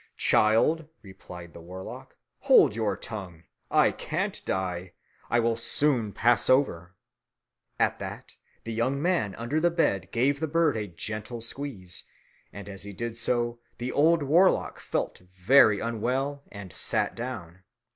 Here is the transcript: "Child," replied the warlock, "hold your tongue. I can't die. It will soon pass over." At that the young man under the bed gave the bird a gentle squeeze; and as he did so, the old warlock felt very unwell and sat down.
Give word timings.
"Child," 0.17 0.87
replied 1.03 1.53
the 1.53 1.61
warlock, 1.61 2.17
"hold 2.39 2.75
your 2.75 2.97
tongue. 2.97 3.43
I 3.69 3.91
can't 3.91 4.43
die. 4.45 4.93
It 5.31 5.39
will 5.43 5.55
soon 5.57 6.11
pass 6.11 6.49
over." 6.49 6.95
At 7.79 7.99
that 7.99 8.33
the 8.63 8.73
young 8.73 8.99
man 8.99 9.35
under 9.35 9.59
the 9.59 9.69
bed 9.69 10.09
gave 10.11 10.39
the 10.39 10.47
bird 10.47 10.75
a 10.75 10.87
gentle 10.87 11.39
squeeze; 11.39 12.05
and 12.51 12.67
as 12.67 12.81
he 12.81 12.93
did 12.93 13.15
so, 13.15 13.59
the 13.77 13.91
old 13.91 14.23
warlock 14.23 14.79
felt 14.79 15.19
very 15.35 15.79
unwell 15.79 16.45
and 16.51 16.73
sat 16.73 17.13
down. 17.13 17.61